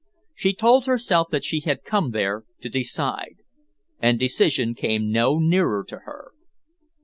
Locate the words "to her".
5.89-6.31